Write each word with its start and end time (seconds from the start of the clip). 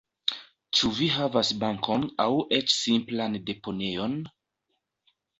Ĉu 0.77 0.87
vi 0.99 1.09
havas 1.15 1.49
bankon 1.63 2.07
aŭ 2.23 2.27
eĉ 2.57 2.73
simplan 2.75 3.37
deponejon? 3.51 4.17